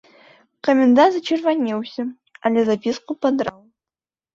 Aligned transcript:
Камендант 0.67 1.13
зачырванеўся, 1.17 2.09
але 2.45 2.59
запіску 2.75 3.11
падраў. 3.25 3.59